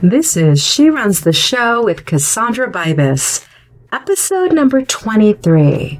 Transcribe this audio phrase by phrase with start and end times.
[0.00, 3.46] This is She Runs the Show with Cassandra Bibas,
[3.94, 5.98] episode number 23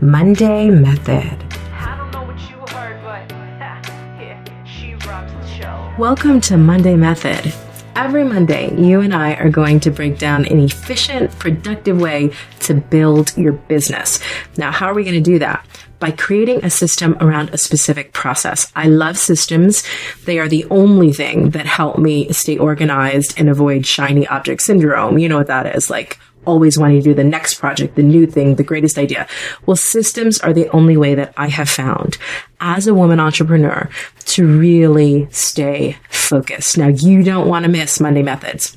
[0.00, 1.42] Monday Method.
[1.72, 3.28] I don't know what you heard, but
[3.60, 5.92] yeah, she runs the show.
[5.98, 7.52] Welcome to Monday Method.
[7.96, 12.30] Every Monday, you and I are going to break down an efficient, productive way
[12.60, 14.20] to build your business.
[14.56, 15.66] Now, how are we going to do that?
[16.02, 18.72] By creating a system around a specific process.
[18.74, 19.84] I love systems.
[20.24, 25.18] They are the only thing that help me stay organized and avoid shiny object syndrome.
[25.18, 28.26] You know what that is like always wanting to do the next project, the new
[28.26, 29.28] thing, the greatest idea.
[29.64, 32.18] Well, systems are the only way that I have found
[32.60, 33.88] as a woman entrepreneur
[34.24, 36.76] to really stay focused.
[36.76, 38.76] Now, you don't want to miss Monday methods.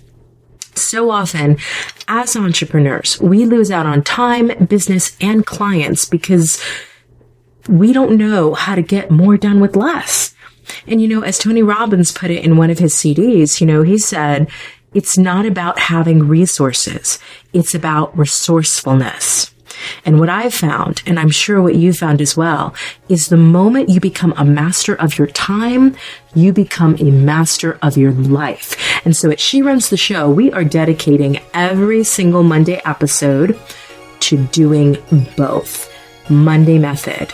[0.76, 1.58] So often,
[2.08, 6.62] as entrepreneurs, we lose out on time, business, and clients because
[7.68, 10.34] we don't know how to get more done with less.
[10.88, 13.84] And you know, as Tony Robbins put it in one of his CDs, you know,
[13.84, 14.50] he said,
[14.94, 17.20] it's not about having resources.
[17.54, 19.52] It's about resourcefulness.
[20.06, 22.74] And what I've found, and I'm sure what you've found as well,
[23.10, 25.96] is the moment you become a master of your time,
[26.34, 28.76] you become a master of your life.
[29.06, 33.60] And so at She Runs the Show, we are dedicating every single Monday episode
[34.22, 34.98] to doing
[35.36, 35.92] both.
[36.30, 37.34] Monday Method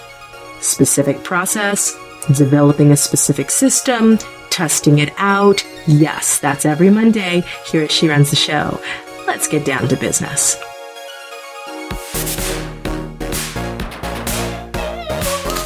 [0.62, 1.96] specific process,
[2.36, 4.18] developing a specific system,
[4.50, 5.66] testing it out.
[5.88, 8.80] Yes, that's every Monday here at She Runs the Show.
[9.26, 10.58] Let's get down to business.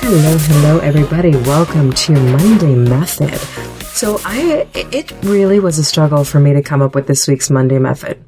[0.07, 1.31] Hello, hello, everybody.
[1.31, 3.39] Welcome to Monday Method.
[3.87, 7.49] So I, it really was a struggle for me to come up with this week's
[7.49, 8.23] Monday Method.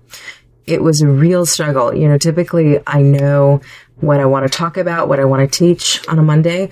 [0.68, 1.96] It was a real struggle.
[1.96, 3.62] You know, typically I know
[4.00, 6.70] what I want to talk about, what I want to teach on a Monday.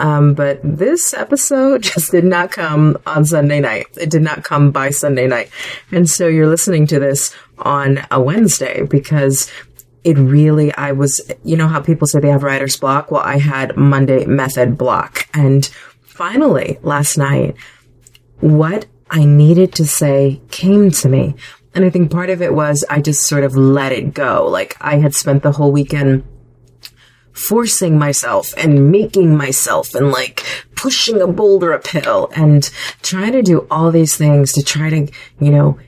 [0.00, 3.86] Um, but this episode just did not come on Sunday night.
[4.00, 5.50] It did not come by Sunday night.
[5.90, 9.50] And so you're listening to this on a Wednesday because
[10.04, 13.10] it really, I was, you know how people say they have writer's block?
[13.10, 15.26] Well, I had Monday method block.
[15.34, 15.66] And
[16.02, 17.56] finally, last night,
[18.40, 21.34] what I needed to say came to me.
[21.78, 24.48] And I think part of it was I just sort of let it go.
[24.50, 26.24] Like I had spent the whole weekend
[27.32, 30.44] forcing myself and making myself and like
[30.74, 32.68] pushing a boulder uphill and
[33.02, 35.78] trying to do all these things to try to, you know,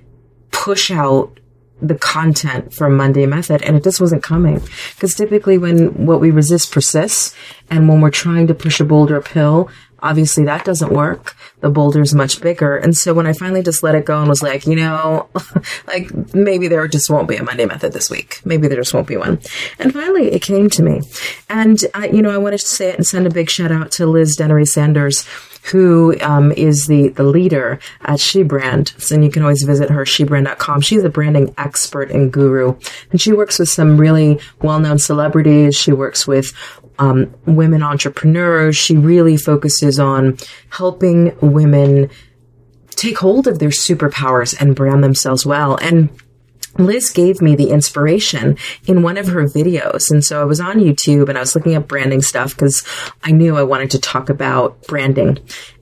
[0.52, 1.40] push out
[1.82, 4.62] the content for Monday Method, and it just wasn't coming.
[4.94, 7.34] Because typically, when what we resist persists,
[7.68, 9.68] and when we're trying to push a boulder uphill,
[9.98, 11.34] obviously that doesn't work.
[11.60, 12.76] The boulder's much bigger.
[12.76, 15.28] And so when I finally just let it go and was like, you know,
[15.86, 18.40] like maybe there just won't be a Monday method this week.
[18.44, 19.40] Maybe there just won't be one.
[19.78, 21.02] And finally it came to me.
[21.48, 23.92] And, I, you know, I wanted to say it and send a big shout out
[23.92, 25.26] to Liz Dennery Sanders
[25.64, 29.10] who um, is the, the leader at SheBrand.
[29.12, 30.80] And you can always visit her, shebrand.com.
[30.80, 32.76] She's a branding expert and guru.
[33.10, 35.76] And she works with some really well-known celebrities.
[35.76, 36.52] She works with
[36.98, 38.76] um, women entrepreneurs.
[38.76, 40.38] She really focuses on
[40.70, 42.10] helping women
[42.90, 45.76] take hold of their superpowers and brand themselves well.
[45.76, 46.10] And
[46.78, 48.56] Liz gave me the inspiration
[48.86, 50.10] in one of her videos.
[50.10, 52.84] And so I was on YouTube and I was looking at branding stuff because
[53.22, 55.38] I knew I wanted to talk about branding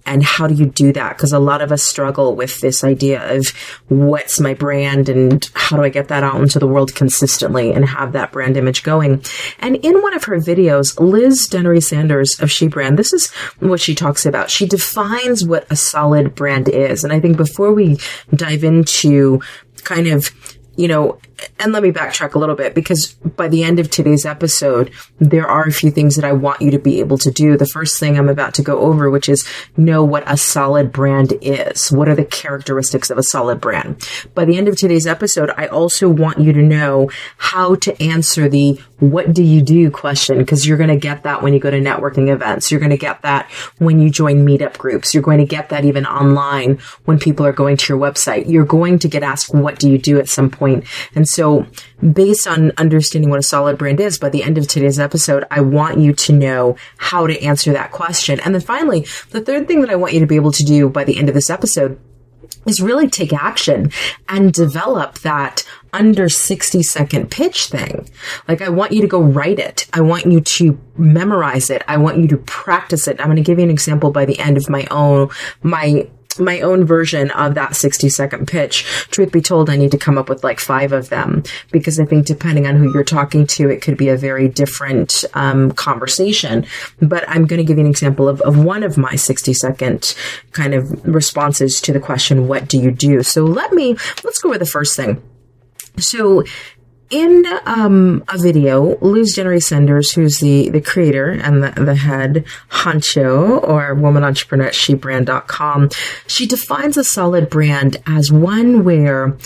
[0.08, 1.16] and how do you do that?
[1.16, 3.48] Because a lot of us struggle with this idea of
[3.88, 7.84] what's my brand and how do I get that out into the world consistently and
[7.84, 9.22] have that brand image going.
[9.58, 13.80] And in one of her videos, Liz Dennery Sanders of She Brand, this is what
[13.80, 14.50] she talks about.
[14.50, 17.04] She defines what a solid brand is.
[17.04, 17.98] And I think before we
[18.34, 19.41] dive into
[19.84, 20.30] kind of
[20.78, 21.18] you know,
[21.59, 25.47] and let me backtrack a little bit because by the end of today's episode, there
[25.47, 27.56] are a few things that I want you to be able to do.
[27.56, 29.47] The first thing I'm about to go over, which is
[29.77, 31.91] know what a solid brand is.
[31.93, 34.09] What are the characteristics of a solid brand?
[34.34, 38.48] By the end of today's episode, I also want you to know how to answer
[38.48, 41.71] the what do you do question because you're going to get that when you go
[41.71, 42.71] to networking events.
[42.71, 43.48] You're going to get that
[43.78, 45.15] when you join meetup groups.
[45.15, 48.50] You're going to get that even online when people are going to your website.
[48.50, 50.84] You're going to get asked, what do you do at some point?
[51.15, 51.66] And so
[52.13, 55.60] based on understanding what a solid brand is, by the end of today's episode, I
[55.60, 58.41] want you to know how to answer that question.
[58.41, 60.89] And then finally, the third thing that I want you to be able to do
[60.89, 62.01] by the end of this episode
[62.66, 63.91] is really take action
[64.28, 68.09] and develop that under 60 second pitch thing.
[68.47, 69.86] Like I want you to go write it.
[69.92, 71.83] I want you to memorize it.
[71.89, 73.21] I want you to practice it.
[73.21, 75.31] I'm going to give you an example by the end of my own,
[75.63, 76.09] my
[76.40, 78.84] my own version of that 60 second pitch.
[79.10, 82.04] Truth be told, I need to come up with like five of them because I
[82.04, 86.66] think depending on who you're talking to, it could be a very different um, conversation.
[87.00, 90.14] But I'm going to give you an example of, of one of my 60 second
[90.52, 93.22] kind of responses to the question, what do you do?
[93.22, 95.22] So let me, let's go with the first thing.
[95.98, 96.44] So
[97.10, 102.45] in um, a video, Liz Dennery Sanders, who's the, the creator and the, the head
[102.71, 105.91] honcho or woman entrepreneur at shebrand.com,
[106.27, 109.39] she defines a solid brand as one where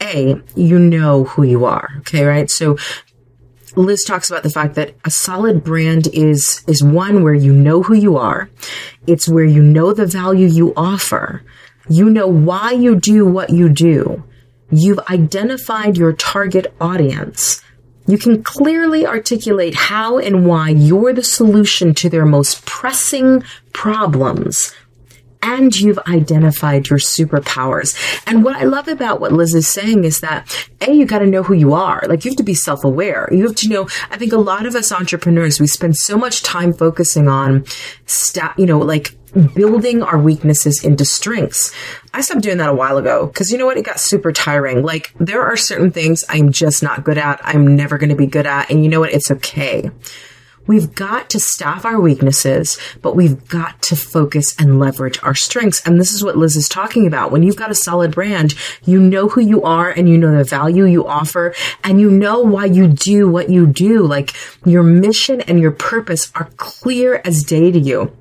[0.00, 1.88] A, you know who you are.
[1.98, 2.48] Okay, right?
[2.48, 2.76] So
[3.74, 7.82] Liz talks about the fact that a solid brand is is one where you know
[7.82, 8.50] who you are.
[9.06, 11.42] It's where you know the value you offer.
[11.88, 14.22] You know why you do what you do
[14.72, 17.60] You've identified your target audience.
[18.06, 24.74] You can clearly articulate how and why you're the solution to their most pressing problems.
[25.42, 27.96] And you've identified your superpowers.
[28.26, 31.42] And what I love about what Liz is saying is that, A, you gotta know
[31.42, 32.02] who you are.
[32.08, 33.28] Like, you have to be self aware.
[33.30, 36.42] You have to know, I think a lot of us entrepreneurs, we spend so much
[36.42, 37.64] time focusing on,
[38.06, 39.16] sta- you know, like
[39.54, 41.72] building our weaknesses into strengths.
[42.12, 43.76] I stopped doing that a while ago because you know what?
[43.76, 44.82] It got super tiring.
[44.82, 47.40] Like there are certain things I'm just not good at.
[47.42, 48.70] I'm never going to be good at.
[48.70, 49.12] And you know what?
[49.12, 49.90] It's okay.
[50.66, 55.84] We've got to staff our weaknesses, but we've got to focus and leverage our strengths.
[55.84, 57.32] And this is what Liz is talking about.
[57.32, 58.54] When you've got a solid brand,
[58.84, 61.52] you know who you are and you know the value you offer
[61.82, 64.06] and you know why you do what you do.
[64.06, 68.16] Like your mission and your purpose are clear as day to you.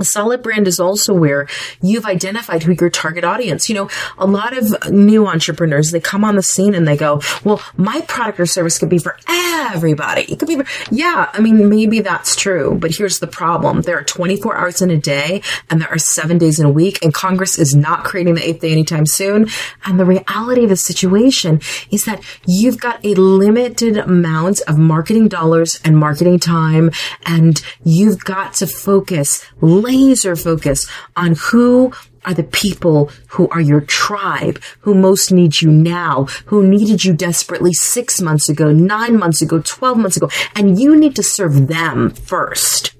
[0.00, 1.46] A solid brand is also where
[1.82, 3.68] you've identified who your target audience.
[3.68, 7.20] You know, a lot of new entrepreneurs, they come on the scene and they go,
[7.44, 10.22] well, my product or service could be for everybody.
[10.22, 13.82] It could be for, yeah, I mean, maybe that's true, but here's the problem.
[13.82, 17.04] There are 24 hours in a day and there are seven days in a week
[17.04, 19.48] and Congress is not creating the eighth day anytime soon.
[19.84, 21.60] And the reality of the situation
[21.90, 26.90] is that you've got a limited amount of marketing dollars and marketing time
[27.26, 29.44] and you've got to focus
[29.90, 31.92] laser focus on who
[32.24, 37.14] are the people who are your tribe, who most need you now, who needed you
[37.14, 41.68] desperately six months ago, nine months ago, 12 months ago, and you need to serve
[41.68, 42.94] them first.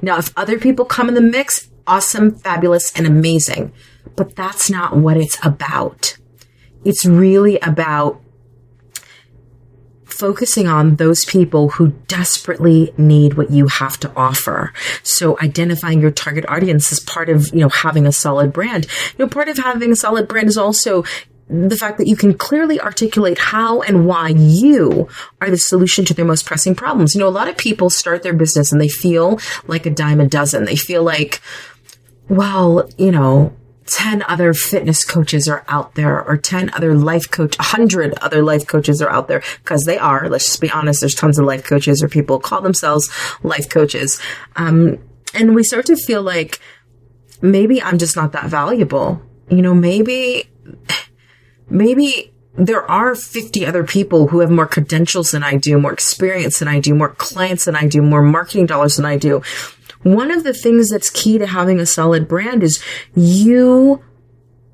[0.00, 3.72] Now, if other people come in the mix, awesome, fabulous, and amazing.
[4.16, 6.16] But that's not what it's about.
[6.84, 8.20] It's really about
[10.14, 14.72] focusing on those people who desperately need what you have to offer.
[15.02, 18.86] So identifying your target audience is part of, you know, having a solid brand.
[19.18, 21.04] You know, part of having a solid brand is also
[21.48, 25.08] the fact that you can clearly articulate how and why you
[25.40, 27.14] are the solution to their most pressing problems.
[27.14, 30.20] You know, a lot of people start their business and they feel like a dime
[30.20, 30.64] a dozen.
[30.64, 31.42] They feel like,
[32.28, 33.54] well, you know,
[33.86, 38.66] 10 other fitness coaches are out there or 10 other life coach 100 other life
[38.66, 41.64] coaches are out there because they are let's just be honest there's tons of life
[41.64, 43.10] coaches or people call themselves
[43.42, 44.20] life coaches
[44.56, 44.98] um,
[45.34, 46.60] and we start to feel like
[47.42, 49.20] maybe i'm just not that valuable
[49.50, 50.48] you know maybe
[51.68, 56.60] maybe there are 50 other people who have more credentials than I do, more experience
[56.60, 59.42] than I do, more clients than I do, more marketing dollars than I do.
[60.04, 62.82] One of the things that's key to having a solid brand is
[63.14, 64.02] you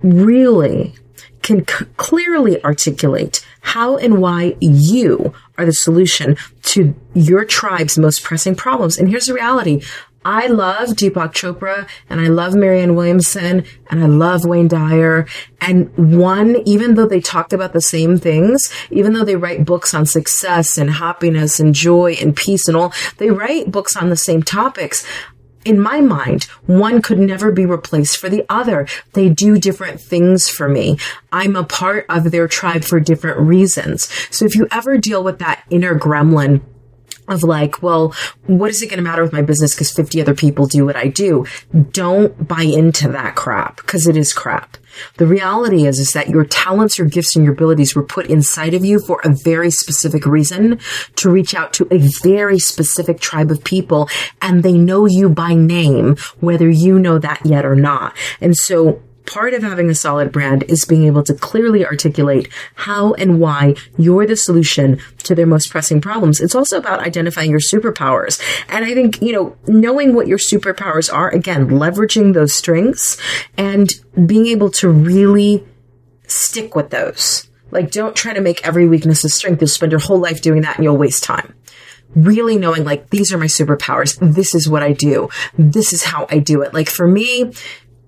[0.03, 0.95] really
[1.43, 8.23] can c- clearly articulate how and why you are the solution to your tribe's most
[8.23, 8.99] pressing problems.
[8.99, 9.83] And here's the reality.
[10.25, 15.27] I love Deepak Chopra and I love Marianne Williamson and I love Wayne Dyer.
[15.63, 19.95] And one, even though they talked about the same things, even though they write books
[19.95, 24.17] on success and happiness and joy and peace and all, they write books on the
[24.17, 25.07] same topics
[25.65, 28.87] in my mind, one could never be replaced for the other.
[29.13, 30.99] They do different things for me.
[31.33, 34.11] I'm a part of their tribe for different reasons.
[34.35, 36.63] So if you ever deal with that inner gremlin,
[37.31, 38.15] of like, well,
[38.47, 40.97] what is it going to matter with my business because 50 other people do what
[40.97, 41.47] I do?
[41.93, 44.77] Don't buy into that crap because it is crap.
[45.17, 48.75] The reality is, is that your talents, your gifts, and your abilities were put inside
[48.75, 50.81] of you for a very specific reason
[51.17, 54.09] to reach out to a very specific tribe of people
[54.43, 58.17] and they know you by name, whether you know that yet or not.
[58.41, 63.13] And so part of having a solid brand is being able to clearly articulate how
[63.15, 66.41] and why you're the solution to their most pressing problems.
[66.41, 68.43] It's also about identifying your superpowers.
[68.69, 73.19] And I think, you know, knowing what your superpowers are, again, leveraging those strengths
[73.57, 73.89] and
[74.27, 75.65] being able to really
[76.27, 77.49] stick with those.
[77.71, 79.61] Like, don't try to make every weakness a strength.
[79.61, 81.55] You'll spend your whole life doing that and you'll waste time
[82.17, 84.19] really knowing like these are my superpowers.
[84.35, 85.29] This is what I do.
[85.57, 86.75] This is how I do it.
[86.75, 87.53] Like for me,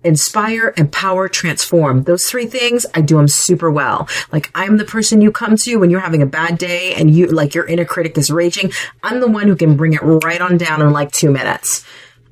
[0.05, 2.05] inspire, empower, transform.
[2.05, 4.09] Those three things, I do them super well.
[4.31, 7.27] Like I'm the person you come to when you're having a bad day and you
[7.27, 8.73] like your inner critic is raging.
[9.03, 11.85] I'm the one who can bring it right on down in like two minutes.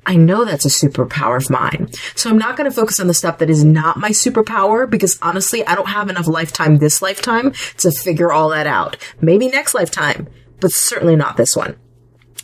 [0.05, 1.89] I know that's a superpower of mine.
[2.15, 5.19] So I'm not going to focus on the stuff that is not my superpower because
[5.21, 8.97] honestly, I don't have enough lifetime this lifetime to figure all that out.
[9.21, 10.27] Maybe next lifetime,
[10.59, 11.75] but certainly not this one.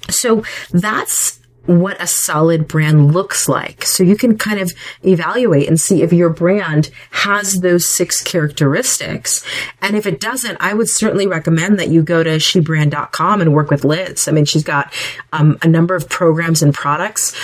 [0.09, 1.36] So that's
[1.67, 3.83] what a solid brand looks like.
[3.83, 9.45] So you can kind of evaluate and see if your brand has those six characteristics.
[9.81, 13.69] And if it doesn't, I would certainly recommend that you go to shebrand.com and work
[13.69, 14.27] with Liz.
[14.27, 14.93] I mean, she's got
[15.33, 17.35] um, a number of programs and products.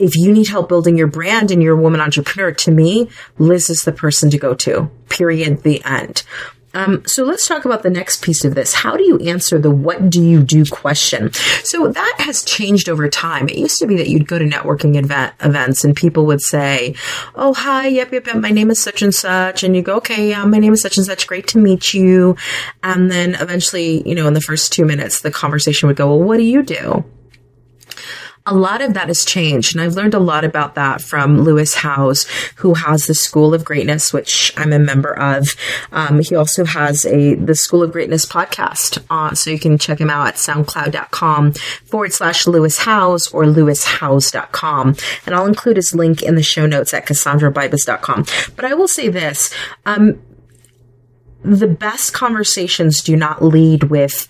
[0.00, 3.68] If you need help building your brand and you're a woman entrepreneur, to me, Liz
[3.68, 4.90] is the person to go to.
[5.08, 5.62] Period.
[5.62, 6.22] The end.
[6.76, 8.74] Um, so let's talk about the next piece of this.
[8.74, 11.32] How do you answer the what do you do question?
[11.64, 13.48] So that has changed over time.
[13.48, 16.94] It used to be that you'd go to networking event, events and people would say,
[17.34, 19.64] Oh, hi, yep, yep, yep, my name is such and such.
[19.64, 21.26] And you go, okay, yeah, my name is such and such.
[21.26, 22.36] Great to meet you.
[22.82, 26.22] And then eventually, you know, in the first two minutes, the conversation would go, well,
[26.22, 27.04] what do you do?
[28.46, 29.74] A lot of that has changed.
[29.74, 32.26] And I've learned a lot about that from Lewis Howes,
[32.56, 35.48] who has the School of Greatness, which I'm a member of.
[35.92, 39.04] Um, he also has a, the School of Greatness podcast.
[39.10, 44.96] Uh, so you can check him out at soundcloud.com forward slash Lewis Howes or lewishowes.com.
[45.26, 48.26] And I'll include his link in the show notes at cassandrabibas.com.
[48.54, 49.52] But I will say this,
[49.84, 50.22] um,
[51.42, 54.28] the best conversations do not lead with,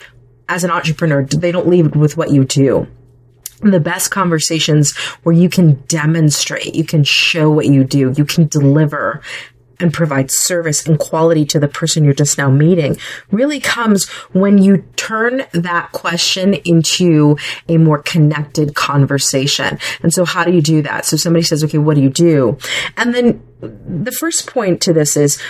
[0.48, 2.86] as an entrepreneur, they don't lead with what you do
[3.60, 8.46] the best conversations where you can demonstrate, you can show what you do, you can
[8.46, 9.22] deliver
[9.80, 12.96] and provide service and quality to the person you're just now meeting
[13.30, 17.36] really comes when you turn that question into
[17.68, 19.78] a more connected conversation.
[20.02, 21.04] And so how do you do that?
[21.04, 22.58] So somebody says, okay, what do you do?
[22.96, 25.40] And then the first point to this is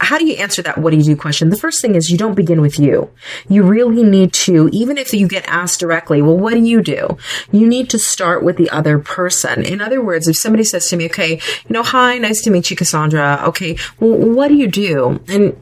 [0.00, 1.50] how do you answer that what do you do question?
[1.50, 3.10] The first thing is you don't begin with you.
[3.48, 7.16] You really need to, even if you get asked directly, well, what do you do?
[7.50, 9.64] You need to start with the other person.
[9.64, 12.70] In other words, if somebody says to me, okay, you know, hi, nice to meet
[12.70, 13.42] you, Cassandra.
[13.48, 15.20] Okay, well, what do you do?
[15.28, 15.56] And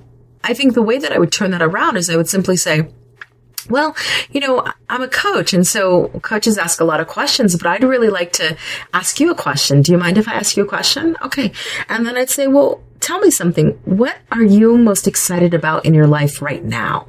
[0.44, 2.88] I think the way that I would turn that around is I would simply say,
[3.68, 3.96] well,
[4.30, 7.82] you know, I'm a coach, and so coaches ask a lot of questions, but I'd
[7.82, 8.56] really like to
[8.94, 9.82] ask you a question.
[9.82, 11.16] Do you mind if I ask you a question?
[11.22, 11.52] Okay.
[11.88, 13.70] And then I'd say, well, tell me something.
[13.84, 17.06] What are you most excited about in your life right now?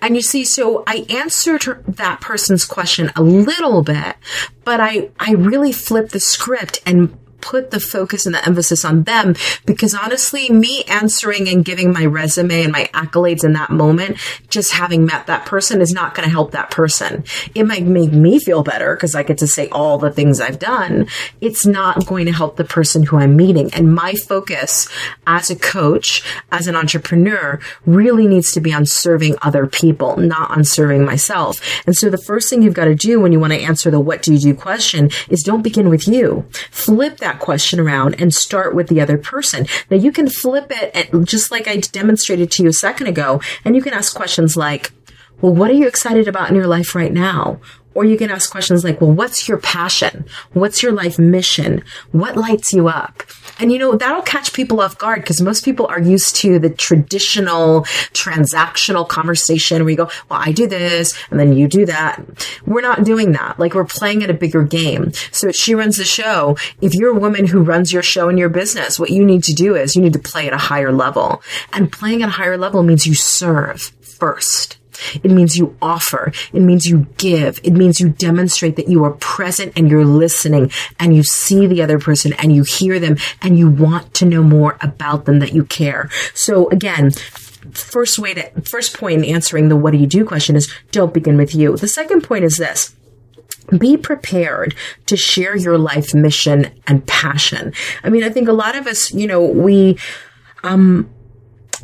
[0.00, 4.16] And you see, so I answered that person's question a little bit,
[4.64, 7.18] but I, I really flipped the script and
[7.48, 12.04] put the focus and the emphasis on them because honestly, me answering and giving my
[12.04, 14.18] resume and my accolades in that moment,
[14.50, 17.24] just having met that person is not going to help that person.
[17.54, 20.58] It might make me feel better because I get to say all the things I've
[20.58, 21.06] done.
[21.40, 23.72] It's not going to help the person who I'm meeting.
[23.72, 24.86] And my focus
[25.26, 30.50] as a coach, as an entrepreneur really needs to be on serving other people, not
[30.50, 31.62] on serving myself.
[31.86, 34.00] And so the first thing you've got to do when you want to answer the
[34.00, 36.46] what do you do question is don't begin with you.
[36.70, 39.66] Flip that question around and start with the other person.
[39.90, 43.40] Now you can flip it and just like I demonstrated to you a second ago,
[43.64, 44.92] and you can ask questions like,
[45.40, 47.60] well, what are you excited about in your life right now?
[47.94, 50.26] Or you can ask questions like, well, what's your passion?
[50.52, 51.82] What's your life mission?
[52.12, 53.24] What lights you up?
[53.58, 56.70] And you know, that'll catch people off guard because most people are used to the
[56.70, 62.22] traditional transactional conversation where you go, well, I do this and then you do that.
[62.66, 63.58] We're not doing that.
[63.58, 65.12] Like we're playing at a bigger game.
[65.32, 66.56] So she runs the show.
[66.80, 69.54] If you're a woman who runs your show in your business, what you need to
[69.54, 71.42] do is you need to play at a higher level.
[71.72, 74.77] And playing at a higher level means you serve first.
[75.22, 76.32] It means you offer.
[76.52, 77.60] It means you give.
[77.62, 81.82] It means you demonstrate that you are present and you're listening and you see the
[81.82, 85.54] other person and you hear them and you want to know more about them that
[85.54, 86.10] you care.
[86.34, 87.12] So again,
[87.72, 91.14] first way to, first point in answering the what do you do question is don't
[91.14, 91.76] begin with you.
[91.76, 92.94] The second point is this
[93.76, 94.74] be prepared
[95.06, 97.74] to share your life mission and passion.
[98.02, 99.98] I mean, I think a lot of us, you know, we,
[100.62, 101.10] um,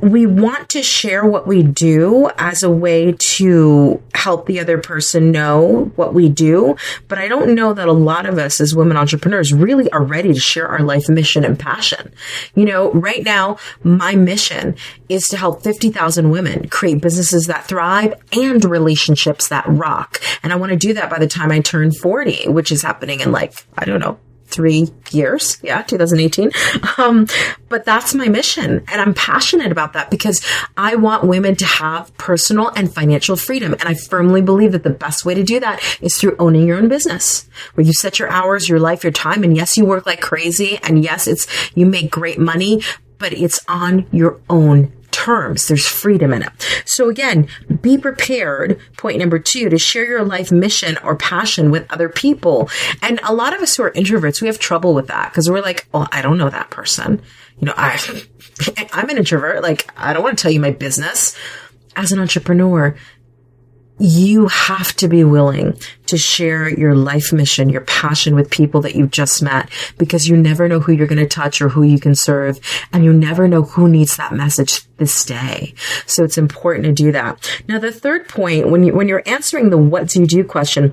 [0.00, 5.30] we want to share what we do as a way to help the other person
[5.30, 6.76] know what we do.
[7.08, 10.32] But I don't know that a lot of us as women entrepreneurs really are ready
[10.32, 12.12] to share our life mission and passion.
[12.54, 14.76] You know, right now, my mission
[15.08, 20.20] is to help 50,000 women create businesses that thrive and relationships that rock.
[20.42, 23.20] And I want to do that by the time I turn 40, which is happening
[23.20, 24.18] in like, I don't know,
[24.54, 25.58] three years.
[25.62, 26.50] Yeah, 2018.
[26.96, 27.26] Um,
[27.68, 28.84] but that's my mission.
[28.88, 30.44] And I'm passionate about that because
[30.76, 33.73] I want women to have personal and financial freedom.
[33.73, 36.78] And I firmly believe that the best way to do that is through owning your
[36.78, 39.42] own business where you set your hours, your life, your time.
[39.42, 40.78] And yes, you work like crazy.
[40.82, 42.82] And yes, it's, you make great money,
[43.18, 45.68] but it's on your own terms.
[45.68, 46.83] There's freedom in it.
[46.85, 47.47] So again,
[47.80, 48.80] be prepared.
[48.97, 52.68] Point number two, to share your life mission or passion with other people.
[53.00, 55.62] And a lot of us who are introverts, we have trouble with that because we're
[55.62, 57.23] like, well, I don't know that person.
[57.61, 58.25] You know, I,
[58.92, 59.62] I'm an introvert.
[59.62, 61.37] Like, I don't want to tell you my business.
[61.97, 62.97] As an entrepreneur,
[63.98, 68.96] you have to be willing to share your life mission, your passion with people that
[68.96, 71.98] you've just met because you never know who you're going to touch or who you
[72.00, 72.58] can serve.
[72.92, 75.74] And you never know who needs that message this day.
[76.06, 77.62] So it's important to do that.
[77.68, 80.92] Now, the third point, when you, when you're answering the what do you do question,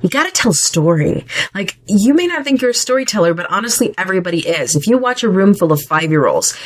[0.00, 1.24] you got to tell story.
[1.54, 4.74] Like you may not think you're a storyteller, but honestly, everybody is.
[4.74, 6.56] If you watch a room full of five year olds,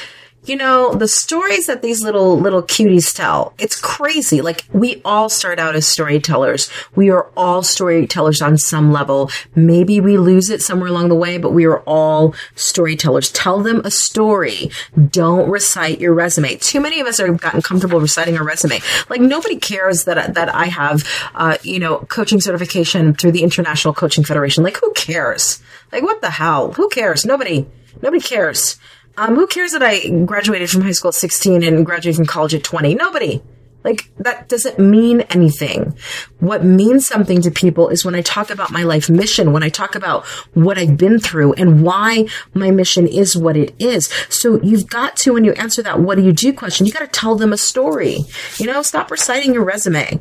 [0.48, 4.40] you know, the stories that these little, little cuties tell, it's crazy.
[4.40, 6.70] Like we all start out as storytellers.
[6.94, 9.30] We are all storytellers on some level.
[9.54, 13.30] Maybe we lose it somewhere along the way, but we are all storytellers.
[13.30, 14.70] Tell them a story.
[15.10, 16.56] Don't recite your resume.
[16.56, 18.80] Too many of us have gotten comfortable reciting our resume.
[19.08, 21.02] Like nobody cares that, that I have,
[21.34, 24.62] uh, you know, coaching certification through the International Coaching Federation.
[24.64, 25.62] Like who cares?
[25.92, 26.72] Like what the hell?
[26.72, 27.24] Who cares?
[27.24, 27.66] Nobody,
[28.02, 28.78] nobody cares.
[29.18, 32.54] Um, who cares that I graduated from high school at 16 and graduated from college
[32.54, 32.94] at 20?
[32.94, 33.42] Nobody.
[33.86, 35.96] Like, that doesn't mean anything.
[36.40, 39.68] What means something to people is when I talk about my life mission, when I
[39.68, 44.12] talk about what I've been through and why my mission is what it is.
[44.28, 47.00] So you've got to, when you answer that, what do you do question, you got
[47.00, 48.24] to tell them a story.
[48.58, 50.18] You know, stop reciting your resume.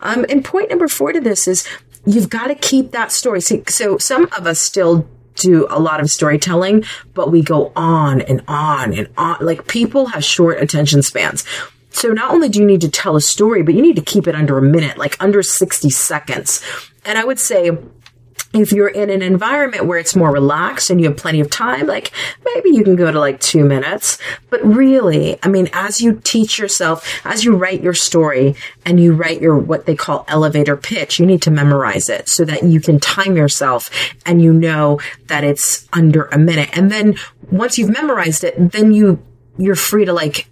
[0.00, 1.64] Um, and point number four to this is
[2.04, 3.40] you've got to keep that story.
[3.40, 8.20] See, so some of us still do a lot of storytelling, but we go on
[8.22, 9.38] and on and on.
[9.40, 11.44] Like people have short attention spans.
[11.90, 14.26] So not only do you need to tell a story, but you need to keep
[14.26, 16.60] it under a minute, like under 60 seconds.
[17.04, 17.70] And I would say
[18.54, 21.86] if you're in an environment where it's more relaxed and you have plenty of time,
[21.86, 22.12] like
[22.44, 24.16] maybe you can go to like two minutes.
[24.48, 28.54] But really, I mean, as you teach yourself, as you write your story
[28.86, 32.44] and you write your what they call elevator pitch, you need to memorize it so
[32.44, 33.90] that you can time yourself
[34.24, 36.70] and you know that it's under a minute.
[36.76, 37.16] And then
[37.50, 39.20] once you've memorized it, then you
[39.58, 40.48] you're free to like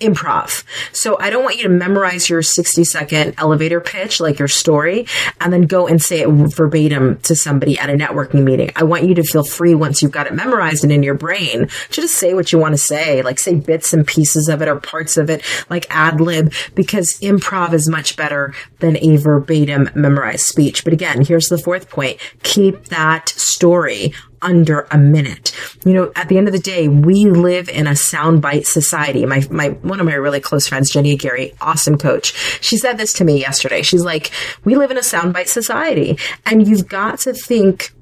[0.00, 0.64] improv.
[0.92, 5.06] So I don't want you to memorize your 60 second elevator pitch, like your story,
[5.40, 8.70] and then go and say it verbatim to somebody at a networking meeting.
[8.76, 11.68] I want you to feel free once you've got it memorized and in your brain
[11.68, 14.68] to just say what you want to say, like say bits and pieces of it
[14.68, 19.88] or parts of it, like ad lib, because improv is much better than a verbatim
[19.94, 20.84] memorized speech.
[20.84, 22.18] But again, here's the fourth point.
[22.42, 25.52] Keep that story under a minute.
[25.84, 29.26] You know, at the end of the day, we live in a soundbite society.
[29.26, 32.34] My, my, one of my really close friends, Jenny Aguirre, awesome coach.
[32.62, 33.82] She said this to me yesterday.
[33.82, 34.30] She's like,
[34.64, 37.92] we live in a soundbite society and you've got to think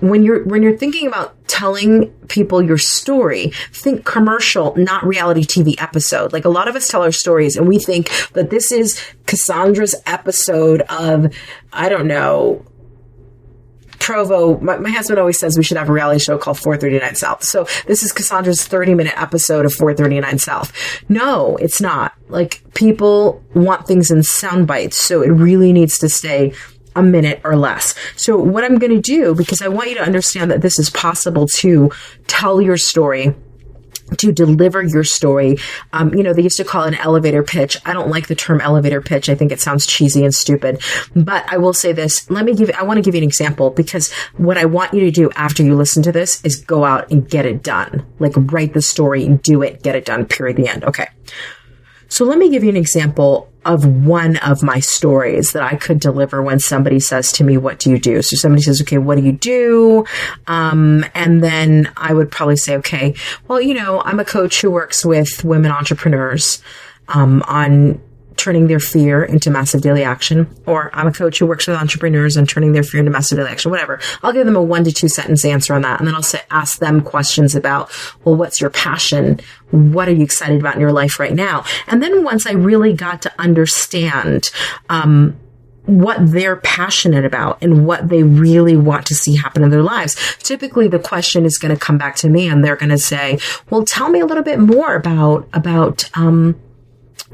[0.00, 5.80] when you're when you're thinking about telling people your story think commercial not reality tv
[5.80, 9.00] episode like a lot of us tell our stories and we think that this is
[9.26, 11.32] cassandra's episode of
[11.72, 12.64] i don't know
[14.04, 17.42] Provo, my, my, husband always says we should have a reality show called 439 South.
[17.42, 20.72] So this is Cassandra's 30 minute episode of 439 South.
[21.08, 22.12] No, it's not.
[22.28, 24.98] Like people want things in sound bites.
[24.98, 26.52] So it really needs to stay
[26.94, 27.94] a minute or less.
[28.14, 30.90] So what I'm going to do, because I want you to understand that this is
[30.90, 31.90] possible to
[32.26, 33.34] tell your story
[34.18, 35.56] to deliver your story.
[35.92, 37.76] Um, you know, they used to call it an elevator pitch.
[37.84, 39.28] I don't like the term elevator pitch.
[39.28, 40.82] I think it sounds cheesy and stupid.
[41.14, 42.30] But I will say this.
[42.30, 45.00] Let me give, I want to give you an example because what I want you
[45.00, 48.06] to do after you listen to this is go out and get it done.
[48.18, 50.84] Like write the story, do it, get it done, period, the end.
[50.84, 51.08] Okay.
[52.08, 56.00] So let me give you an example of one of my stories that I could
[56.00, 58.22] deliver when somebody says to me, what do you do?
[58.22, 60.04] So somebody says, okay, what do you do?
[60.46, 63.14] Um, and then I would probably say, okay,
[63.48, 66.62] well, you know, I'm a coach who works with women entrepreneurs,
[67.08, 68.00] um, on
[68.36, 72.36] turning their fear into massive daily action, or I'm a coach who works with entrepreneurs
[72.36, 74.00] and turning their fear into massive daily action, whatever.
[74.22, 76.00] I'll give them a one to two sentence answer on that.
[76.00, 77.90] And then I'll say, ask them questions about,
[78.24, 79.40] well, what's your passion?
[79.70, 81.64] What are you excited about in your life right now?
[81.86, 84.50] And then once I really got to understand,
[84.88, 85.38] um,
[85.86, 90.16] what they're passionate about and what they really want to see happen in their lives.
[90.38, 93.38] Typically the question is going to come back to me and they're going to say,
[93.70, 96.58] well, tell me a little bit more about, about, um,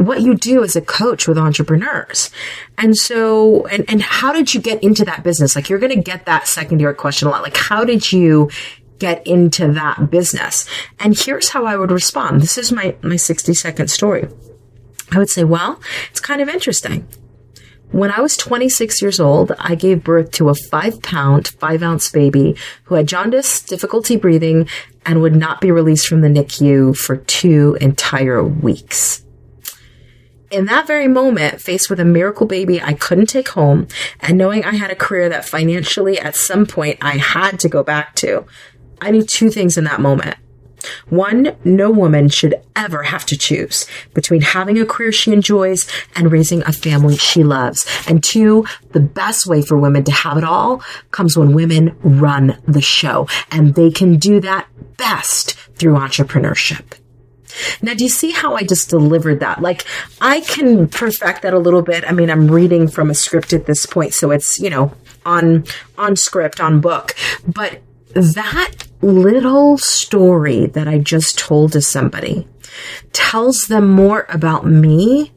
[0.00, 2.30] what you do as a coach with entrepreneurs.
[2.78, 5.54] And so, and, and how did you get into that business?
[5.54, 7.42] Like you're going to get that secondary question a lot.
[7.42, 8.50] Like how did you
[8.98, 10.66] get into that business?
[10.98, 12.40] And here's how I would respond.
[12.40, 14.26] This is my, my 60 second story.
[15.12, 17.06] I would say, well, it's kind of interesting.
[17.90, 22.08] When I was 26 years old, I gave birth to a five pound, five ounce
[22.08, 24.68] baby who had jaundice, difficulty breathing,
[25.04, 29.24] and would not be released from the NICU for two entire weeks.
[30.50, 33.86] In that very moment, faced with a miracle baby I couldn't take home,
[34.18, 37.84] and knowing I had a career that financially at some point I had to go
[37.84, 38.46] back to,
[39.00, 40.36] I knew two things in that moment.
[41.08, 45.86] One, no woman should ever have to choose between having a career she enjoys
[46.16, 47.86] and raising a family she loves.
[48.08, 52.60] And two, the best way for women to have it all comes when women run
[52.66, 53.28] the show.
[53.50, 56.99] And they can do that best through entrepreneurship.
[57.82, 59.60] Now, do you see how I just delivered that?
[59.60, 59.84] Like,
[60.20, 62.04] I can perfect that a little bit.
[62.06, 64.92] I mean, I'm reading from a script at this point, so it's, you know,
[65.24, 65.64] on,
[65.98, 67.14] on script, on book.
[67.46, 67.80] But
[68.14, 72.46] that little story that I just told to somebody
[73.12, 75.32] tells them more about me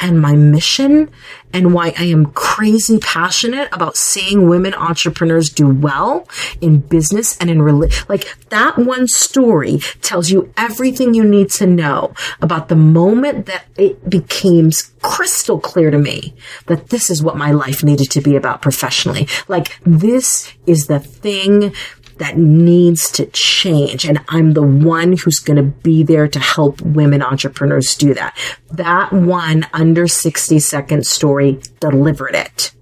[0.00, 1.10] and my mission
[1.52, 6.28] and why I am crazy passionate about seeing women entrepreneurs do well
[6.60, 11.66] in business and in rela- like that one story tells you everything you need to
[11.66, 14.70] know about the moment that it became
[15.02, 16.34] crystal clear to me
[16.66, 19.28] that this is what my life needed to be about professionally.
[19.48, 21.74] Like this is the thing
[22.18, 24.04] that needs to change.
[24.04, 28.36] And I'm the one who's going to be there to help women entrepreneurs do that.
[28.70, 32.72] That one under 60 second story delivered it.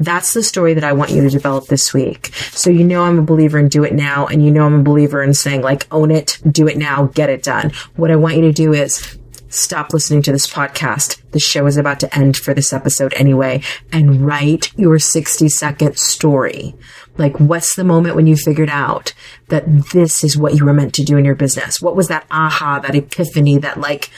[0.00, 2.28] That's the story that I want you to develop this week.
[2.52, 4.82] So you know I'm a believer in do it now and you know I'm a
[4.82, 7.72] believer in saying like own it, do it now, get it done.
[7.96, 11.20] What I want you to do is stop listening to this podcast.
[11.32, 15.98] The show is about to end for this episode anyway and write your 60 second
[15.98, 16.76] story.
[17.18, 19.12] Like, what's the moment when you figured out
[19.48, 21.82] that this is what you were meant to do in your business?
[21.82, 24.10] What was that aha, that epiphany, that like,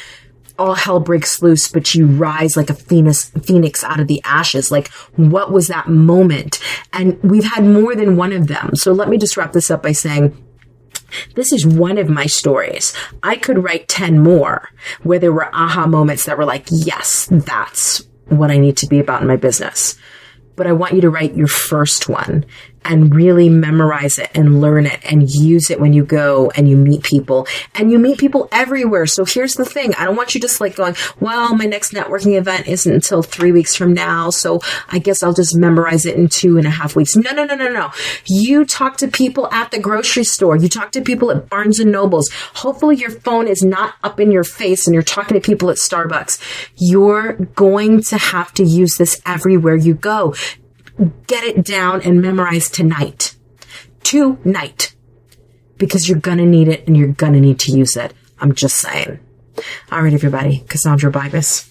[0.58, 4.70] all hell breaks loose, but you rise like a phoenix, phoenix out of the ashes.
[4.70, 6.60] Like, what was that moment?
[6.92, 8.76] And we've had more than one of them.
[8.76, 10.36] So let me just wrap this up by saying,
[11.34, 12.94] this is one of my stories.
[13.22, 14.68] I could write 10 more
[15.02, 19.00] where there were aha moments that were like, yes, that's what I need to be
[19.00, 19.98] about in my business.
[20.56, 22.44] But I want you to write your first one
[22.84, 26.76] and really memorize it and learn it and use it when you go and you
[26.76, 29.06] meet people and you meet people everywhere.
[29.06, 29.94] So here's the thing.
[29.94, 33.52] I don't want you just like going, well, my next networking event isn't until three
[33.52, 34.30] weeks from now.
[34.30, 37.16] So I guess I'll just memorize it in two and a half weeks.
[37.16, 37.90] No, no, no, no, no.
[38.26, 40.56] You talk to people at the grocery store.
[40.56, 42.30] You talk to people at Barnes and Nobles.
[42.54, 45.76] Hopefully your phone is not up in your face and you're talking to people at
[45.76, 46.40] Starbucks.
[46.76, 50.34] You're going to have to use this everywhere you go
[51.26, 53.34] get it down and memorize tonight.
[54.02, 54.94] Tonight.
[55.78, 58.12] Because you're gonna need it and you're gonna need to use it.
[58.38, 59.18] I'm just saying.
[59.90, 60.64] All right, everybody.
[60.68, 61.66] Cassandra Bibas.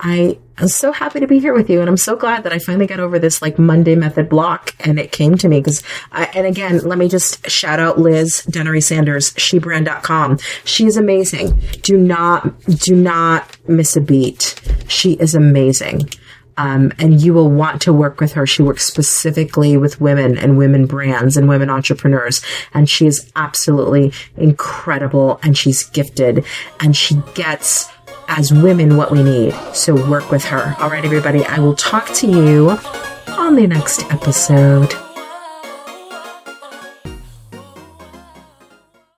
[0.00, 1.80] I am so happy to be here with you.
[1.80, 4.98] And I'm so glad that I finally got over this like Monday method block and
[4.98, 9.32] it came to me because and again, let me just shout out Liz Dennery Sanders,
[9.32, 10.38] shebrand.com.
[10.64, 11.60] She is amazing.
[11.82, 14.60] Do not, do not miss a beat.
[14.86, 16.08] She is amazing.
[16.58, 18.46] Um, and you will want to work with her.
[18.46, 22.42] She works specifically with women and women brands and women entrepreneurs.
[22.74, 26.44] And she is absolutely incredible and she's gifted
[26.80, 27.88] and she gets
[28.26, 29.54] as women what we need.
[29.72, 30.74] So work with her.
[30.78, 31.44] All right, everybody.
[31.44, 32.78] I will talk to you
[33.28, 35.07] on the next episode.